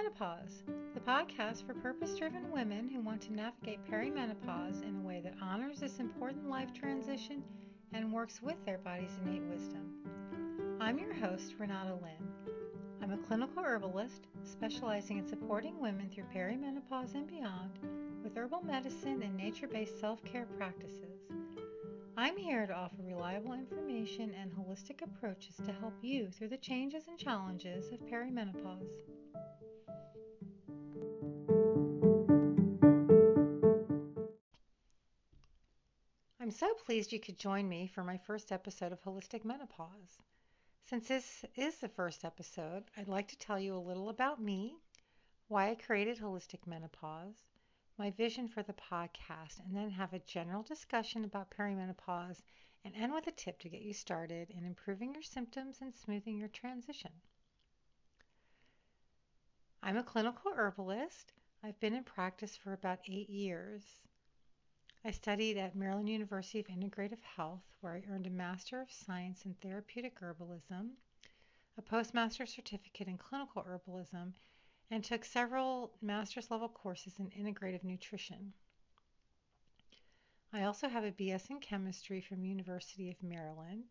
[0.00, 0.62] Menopause,
[0.94, 5.34] the podcast for purpose driven women who want to navigate perimenopause in a way that
[5.42, 7.42] honors this important life transition
[7.92, 10.78] and works with their body's innate wisdom.
[10.80, 12.56] I'm your host, Renata Lynn.
[13.02, 17.78] I'm a clinical herbalist specializing in supporting women through perimenopause and beyond
[18.24, 21.09] with herbal medicine and nature based self care practices.
[22.20, 27.08] I'm here to offer reliable information and holistic approaches to help you through the changes
[27.08, 29.06] and challenges of perimenopause.
[36.38, 40.18] I'm so pleased you could join me for my first episode of Holistic Menopause.
[40.90, 44.76] Since this is the first episode, I'd like to tell you a little about me,
[45.48, 47.49] why I created Holistic Menopause,
[48.00, 52.40] my vision for the podcast, and then have a general discussion about perimenopause
[52.82, 56.38] and end with a tip to get you started in improving your symptoms and smoothing
[56.38, 57.10] your transition.
[59.82, 61.34] I'm a clinical herbalist.
[61.62, 63.82] I've been in practice for about eight years.
[65.04, 69.44] I studied at Maryland University of Integrative Health, where I earned a Master of Science
[69.44, 70.88] in Therapeutic Herbalism,
[71.76, 74.32] a Postmaster Certificate in Clinical Herbalism,
[74.90, 78.52] and took several master's level courses in integrative nutrition.
[80.52, 83.84] I also have a BS in chemistry from University of Maryland.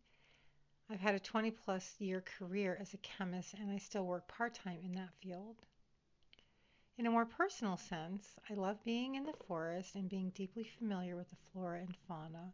[0.89, 4.79] I've had a 20 plus year career as a chemist and I still work part-time
[4.83, 5.55] in that field.
[6.97, 11.15] In a more personal sense, I love being in the forest and being deeply familiar
[11.15, 12.53] with the flora and fauna,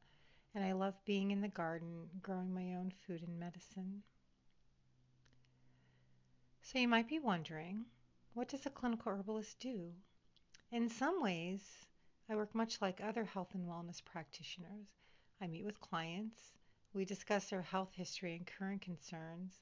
[0.53, 4.03] and I love being in the garden, growing my own food and medicine.
[6.61, 7.85] So you might be wondering,
[8.35, 9.93] what does a clinical herbalist do?
[10.69, 11.61] In some ways,
[12.29, 14.87] I work much like other health and wellness practitioners.
[15.39, 16.51] I meet with clients,
[16.93, 19.53] we discuss their health history and current concerns,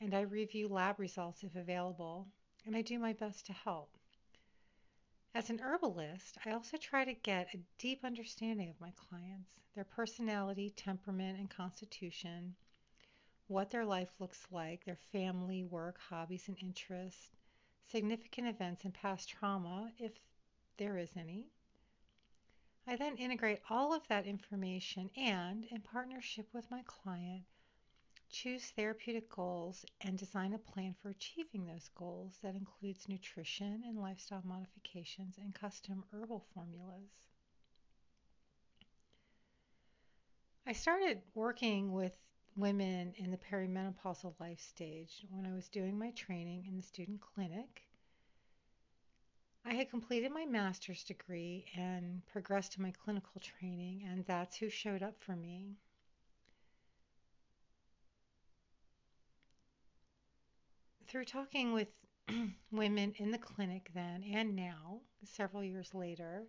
[0.00, 2.26] and I review lab results if available,
[2.64, 3.90] and I do my best to help.
[5.34, 9.84] As an herbalist, I also try to get a deep understanding of my clients, their
[9.84, 12.54] personality, temperament, and constitution,
[13.46, 17.28] what their life looks like, their family, work, hobbies, and interests,
[17.90, 20.12] significant events and past trauma, if
[20.76, 21.46] there is any.
[22.86, 27.44] I then integrate all of that information and, in partnership with my client,
[28.30, 33.98] choose therapeutic goals and design a plan for achieving those goals that includes nutrition and
[33.98, 37.10] lifestyle modifications and custom herbal formulas.
[40.66, 42.12] I started working with
[42.58, 47.20] women in the perimenopausal life stage when I was doing my training in the student
[47.20, 47.84] clinic.
[49.64, 54.70] I had completed my master's degree and progressed to my clinical training, and that's who
[54.70, 55.76] showed up for me.
[61.06, 61.88] Through talking with
[62.72, 66.44] women in the clinic then and now, several years later,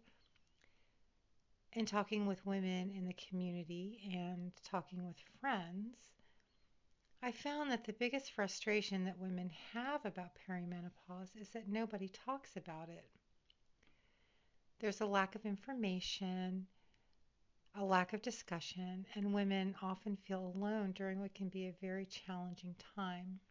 [1.74, 5.96] and talking with women in the community and talking with friends,
[7.22, 12.56] I found that the biggest frustration that women have about perimenopause is that nobody talks
[12.56, 13.06] about it.
[14.80, 16.66] There's a lack of information,
[17.76, 22.06] a lack of discussion, and women often feel alone during what can be a very
[22.06, 23.42] challenging time.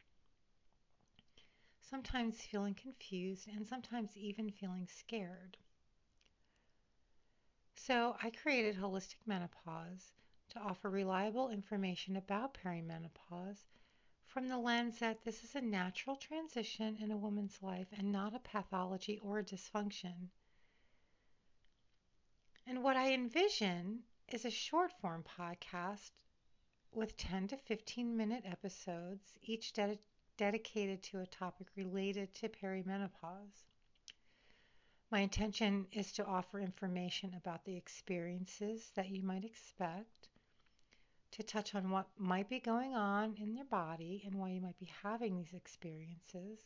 [1.82, 5.58] Sometimes feeling confused and sometimes even feeling scared.
[7.80, 10.12] So I created Holistic Menopause
[10.50, 13.64] to offer reliable information about perimenopause
[14.26, 18.34] from the lens that this is a natural transition in a woman's life and not
[18.34, 20.28] a pathology or a dysfunction.
[22.66, 26.10] And what I envision is a short form podcast
[26.92, 30.00] with 10 to 15 minute episodes, each ded-
[30.36, 33.62] dedicated to a topic related to perimenopause.
[35.10, 40.28] My intention is to offer information about the experiences that you might expect,
[41.30, 44.78] to touch on what might be going on in your body and why you might
[44.78, 46.60] be having these experiences,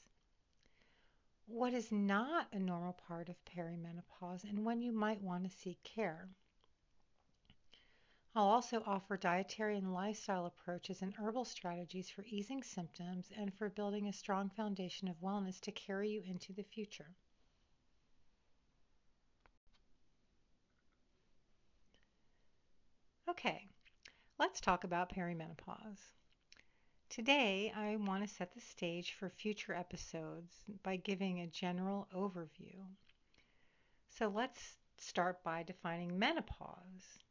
[1.46, 5.80] what is not a normal part of perimenopause, and when you might want to seek
[5.84, 6.28] care.
[8.34, 13.68] I'll also offer dietary and lifestyle approaches and herbal strategies for easing symptoms and for
[13.68, 17.14] building a strong foundation of wellness to carry you into the future.
[23.32, 23.66] Okay,
[24.38, 26.12] let's talk about perimenopause.
[27.08, 30.52] Today, I want to set the stage for future episodes
[30.82, 32.76] by giving a general overview.
[34.10, 37.22] So let's start by defining menopause.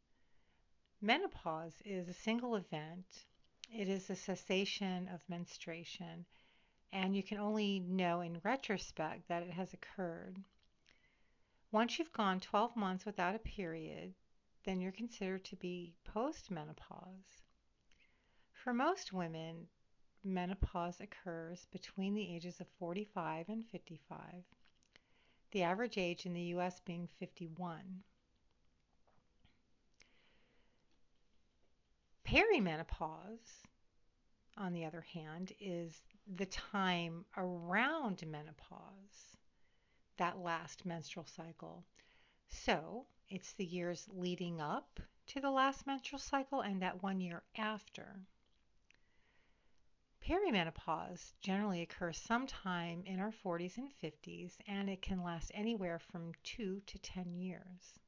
[1.01, 3.05] Menopause is a single event,
[3.71, 6.25] it is a cessation of menstruation,
[6.91, 10.39] and you can only know in retrospect that it has occurred.
[11.71, 14.15] Once you've gone 12 months without a period,
[14.63, 17.41] then you're considered to be postmenopause.
[18.53, 19.67] For most women,
[20.23, 24.17] menopause occurs between the ages of 45 and 55,
[25.51, 28.03] the average age in the US being 51.
[32.25, 33.65] Perimenopause,
[34.57, 36.03] on the other hand, is
[36.37, 39.35] the time around menopause,
[40.17, 41.83] that last menstrual cycle.
[42.47, 47.41] So it's the years leading up to the last menstrual cycle and that one year
[47.57, 48.19] after.
[50.21, 56.33] Perimenopause generally occurs sometime in our 40s and 50s, and it can last anywhere from
[56.43, 57.99] 2 to 10 years.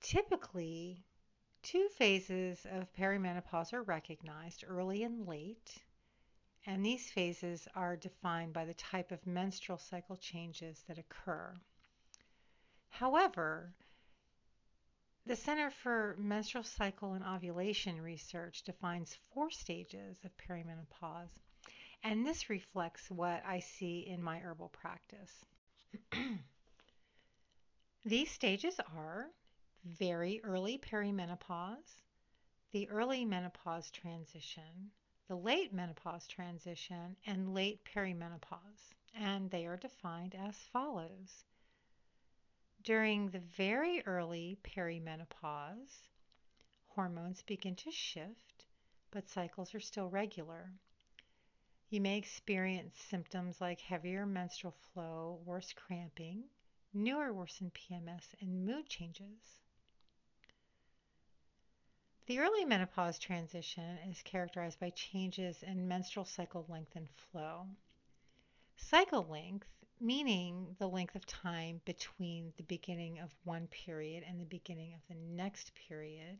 [0.00, 1.04] Typically,
[1.62, 5.78] two phases of perimenopause are recognized early and late,
[6.66, 11.54] and these phases are defined by the type of menstrual cycle changes that occur.
[12.98, 13.74] However,
[15.26, 21.40] the Center for Menstrual Cycle and Ovulation Research defines four stages of perimenopause,
[22.04, 25.44] and this reflects what I see in my herbal practice.
[28.04, 29.28] These stages are
[29.84, 32.00] very early perimenopause,
[32.70, 34.92] the early menopause transition,
[35.26, 41.44] the late menopause transition, and late perimenopause, and they are defined as follows.
[42.84, 46.08] During the very early perimenopause,
[46.88, 48.66] hormones begin to shift,
[49.10, 50.70] but cycles are still regular.
[51.88, 56.44] You may experience symptoms like heavier menstrual flow, worse cramping,
[56.92, 59.62] new or worsened PMS, and mood changes.
[62.26, 67.66] The early menopause transition is characterized by changes in menstrual cycle length and flow.
[68.76, 69.68] Cycle length
[70.04, 75.00] meaning the length of time between the beginning of one period and the beginning of
[75.08, 76.38] the next period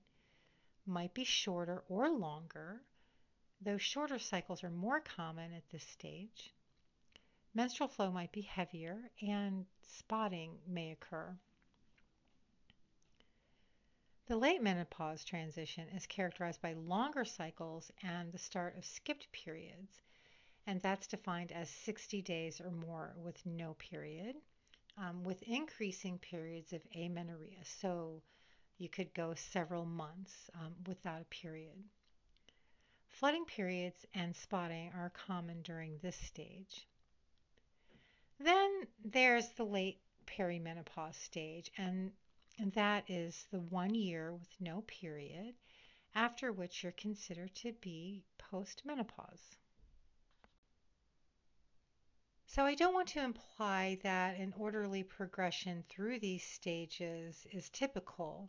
[0.86, 2.82] might be shorter or longer,
[3.62, 6.52] though shorter cycles are more common at this stage.
[7.54, 11.34] Menstrual flow might be heavier and spotting may occur.
[14.26, 20.02] The late menopause transition is characterized by longer cycles and the start of skipped periods
[20.66, 24.36] and that's defined as 60 days or more with no period,
[24.96, 27.64] um, with increasing periods of amenorrhea.
[27.64, 28.22] So
[28.78, 31.76] you could go several months um, without a period.
[33.08, 36.88] Flooding periods and spotting are common during this stage.
[38.40, 42.10] Then there's the late perimenopause stage, and,
[42.58, 45.54] and that is the one year with no period,
[46.14, 49.56] after which you're considered to be postmenopause.
[52.54, 58.48] So I don't want to imply that an orderly progression through these stages is typical.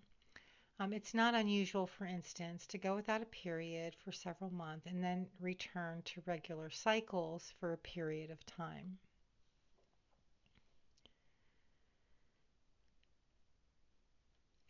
[0.79, 5.03] Um, it's not unusual, for instance, to go without a period for several months and
[5.03, 8.99] then return to regular cycles for a period of time.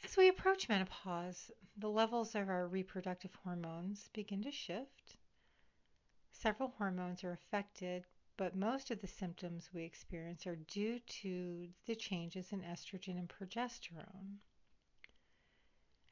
[0.05, 5.17] As we approach menopause, the levels of our reproductive hormones begin to shift.
[6.31, 8.05] Several hormones are affected
[8.37, 13.29] but most of the symptoms we experience are due to the changes in estrogen and
[13.29, 14.39] progesterone.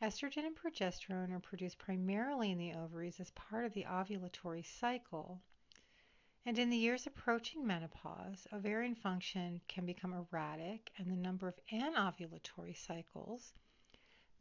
[0.02, 5.42] Estrogen and progesterone are produced primarily in the ovaries as part of the ovulatory cycle.
[6.46, 11.60] And in the years approaching menopause, ovarian function can become erratic, and the number of
[11.72, 13.54] anovulatory cycles,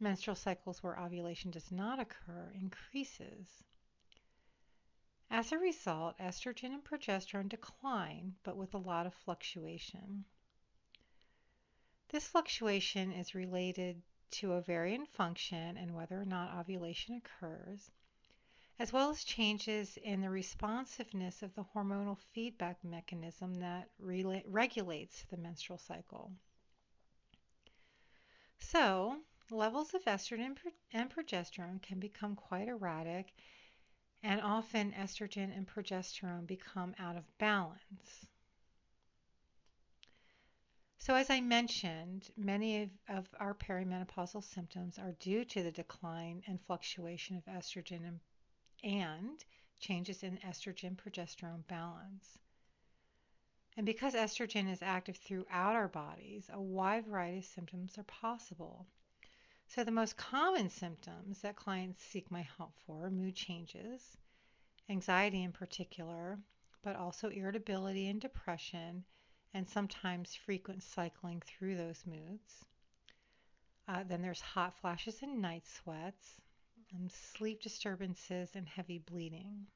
[0.01, 3.63] menstrual cycles where ovulation does not occur, increases.
[5.29, 10.25] As a result, estrogen and progesterone decline, but with a lot of fluctuation.
[12.09, 14.01] This fluctuation is related
[14.31, 17.91] to ovarian function and whether or not ovulation occurs,
[18.79, 25.37] as well as changes in the responsiveness of the hormonal feedback mechanism that regulates the
[25.37, 26.31] menstrual cycle.
[28.59, 30.57] So, levels of estrogen
[30.91, 33.33] and progesterone can become quite erratic
[34.23, 38.25] and often estrogen and progesterone become out of balance.
[40.97, 46.41] So, as I mentioned, many of, of, our perimenopausal symptoms are due to the decline
[46.47, 48.19] and fluctuation of estrogen and,
[48.83, 49.43] and
[49.81, 52.37] changes in estrogen progesterone balance.
[53.75, 58.87] And because estrogen is active throughout our bodies, a wide variety of symptoms are possible.
[59.67, 64.17] So, the most common symptoms that clients seek my help for mood changes,
[64.89, 66.39] anxiety in particular,
[66.81, 69.03] but also irritability and depression,
[69.53, 72.65] and sometimes frequent cycling through those moods.
[73.87, 76.41] Uh, then there's hot flashes and night sweats,
[76.93, 79.67] um, sleep disturbances, and heavy bleeding.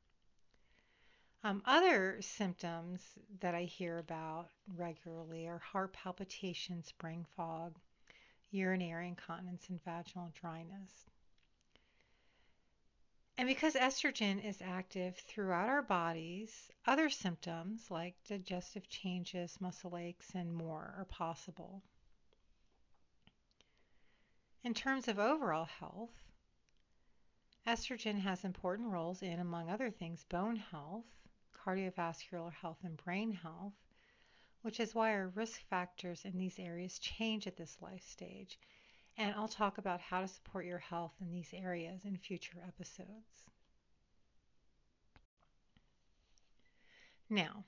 [1.44, 3.02] Um, other symptoms
[3.40, 7.78] that I hear about regularly are heart palpitations, brain fog,
[8.52, 11.06] urinary incontinence, and vaginal dryness.
[13.38, 20.34] And because estrogen is active throughout our bodies, other symptoms like digestive changes, muscle aches,
[20.34, 21.84] and more are possible.
[24.64, 26.10] In terms of overall health,
[27.68, 31.06] estrogen has important roles in, among other things, bone health,
[31.54, 33.74] cardiovascular health, and brain health,
[34.62, 38.60] which is why our risk factors in these areas change at this life stage.
[39.18, 43.50] And I'll talk about how to support your health in these areas in future episodes.
[47.30, 47.66] Now,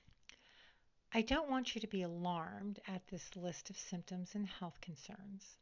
[1.12, 5.56] I don't want you to be alarmed at this list of symptoms and health concerns.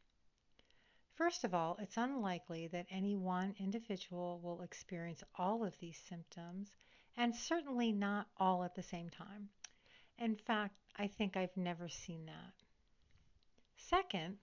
[1.15, 6.69] First of all, it's unlikely that any one individual will experience all of these symptoms,
[7.17, 9.49] and certainly not all at the same time.
[10.21, 12.53] In fact, I think I've never seen that.
[13.77, 14.37] Second,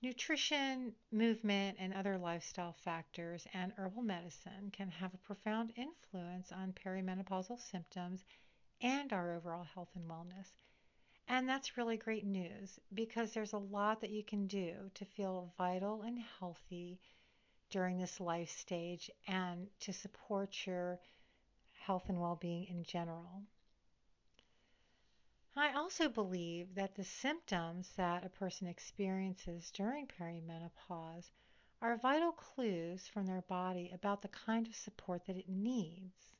[0.00, 6.72] nutrition, movement, and other lifestyle factors and herbal medicine can have a profound influence on
[6.72, 8.24] perimenopausal symptoms
[8.80, 10.48] and our overall health and wellness.
[11.28, 15.52] And that's really great news because there's a lot that you can do to feel
[15.58, 16.98] vital and healthy
[17.68, 20.98] during this life stage and to support your
[21.72, 23.42] health and well being in general.
[25.56, 31.30] I also believe that the symptoms that a person experiences during perimenopause
[31.82, 36.32] are vital clues from their body about the kind of support that it needs.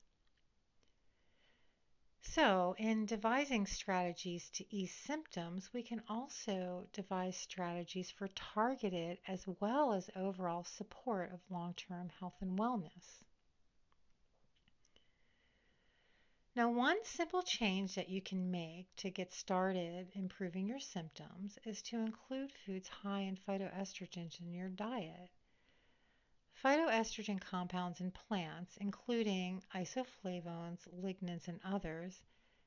[2.22, 9.46] So, in devising strategies to ease symptoms, we can also devise strategies for targeted as
[9.60, 13.24] well as overall support of long term health and wellness.
[16.54, 21.80] Now, one simple change that you can make to get started improving your symptoms is
[21.84, 25.30] to include foods high in phytoestrogens in your diet.
[26.62, 32.20] Phytoestrogen compounds in plants, including isoflavones, lignans, and others,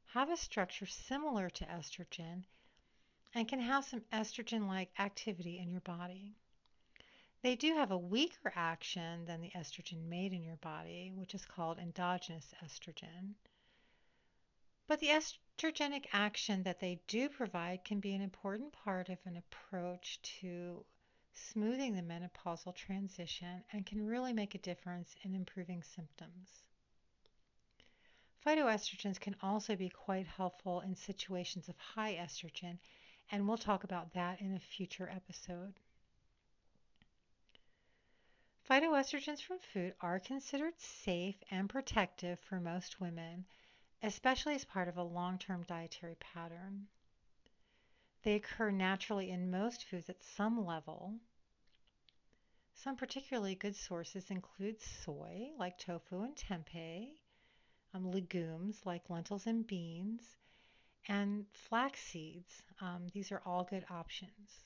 [0.05, 2.43] have a structure similar to estrogen
[3.35, 6.33] and can have some estrogen like activity in your body.
[7.43, 11.45] They do have a weaker action than the estrogen made in your body, which is
[11.45, 13.35] called endogenous estrogen.
[14.87, 19.37] But the estrogenic action that they do provide can be an important part of an
[19.37, 20.85] approach to
[21.33, 26.63] smoothing the menopausal transition and can really make a difference in improving symptoms.
[28.45, 32.77] Phytoestrogens can also be quite helpful in situations of high estrogen,
[33.31, 35.73] and we'll talk about that in a future episode.
[38.69, 43.45] Phytoestrogens from food are considered safe and protective for most women,
[44.03, 46.87] especially as part of a long term dietary pattern.
[48.23, 51.13] They occur naturally in most foods at some level.
[52.73, 57.09] Some particularly good sources include soy, like tofu and tempeh,
[57.93, 60.35] um, legumes like lentils and beans,
[61.07, 62.63] and flax seeds.
[62.81, 64.65] Um, these are all good options.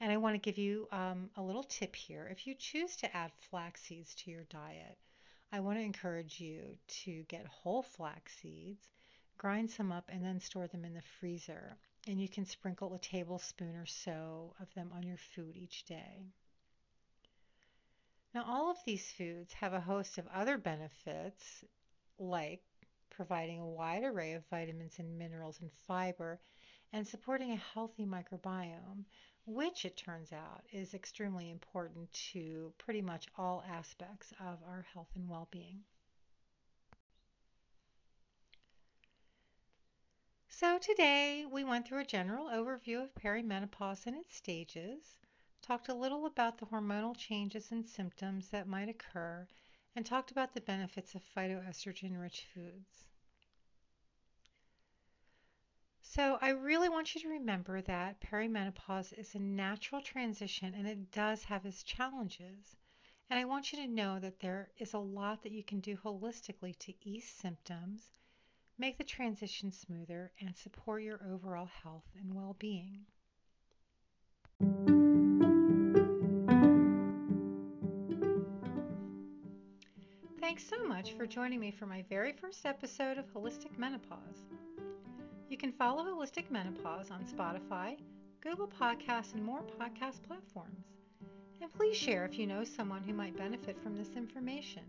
[0.00, 2.26] And I want to give you um, a little tip here.
[2.30, 4.96] If you choose to add flax seeds to your diet,
[5.52, 8.88] I want to encourage you to get whole flax seeds,
[9.38, 11.76] grind some up, and then store them in the freezer
[12.06, 16.32] and you can sprinkle a tablespoon or so of them on your food each day.
[18.34, 21.64] Now, all of these foods have a host of other benefits,
[22.18, 22.62] like
[23.10, 26.40] providing a wide array of vitamins and minerals and fiber,
[26.92, 29.04] and supporting a healthy microbiome,
[29.46, 35.08] which it turns out is extremely important to pretty much all aspects of our health
[35.14, 35.80] and well being.
[40.48, 45.18] So today we went through a general overview of perimenopause and its stages,
[45.62, 49.48] talked a little about the hormonal changes and symptoms that might occur,
[49.96, 53.09] and talked about the benefits of phytoestrogen-rich foods.
[56.12, 61.12] So I really want you to remember that perimenopause is a natural transition and it
[61.12, 62.74] does have its challenges.
[63.30, 65.96] And I want you to know that there is a lot that you can do
[65.96, 68.08] holistically to ease symptoms
[68.76, 73.04] make the transition smoother, and support your overall health and well being.
[80.40, 84.44] Thanks so much much for joining me for my very first episode of Holistic Menopause.
[85.60, 87.98] You can follow Holistic Menopause on Spotify,
[88.40, 90.86] Google Podcasts, and more podcast platforms.
[91.60, 94.84] And please share if you know someone who might benefit from this information.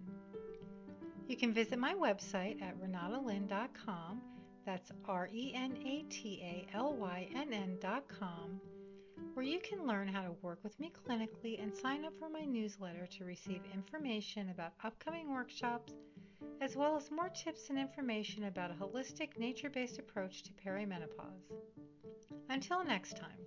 [1.27, 4.21] You can visit my website at renatalynn.com.
[4.65, 8.61] That's R E N A T A L Y N N.com,
[9.33, 12.45] where you can learn how to work with me clinically and sign up for my
[12.45, 15.91] newsletter to receive information about upcoming workshops,
[16.61, 21.51] as well as more tips and information about a holistic, nature based approach to perimenopause.
[22.49, 23.39] Until next time.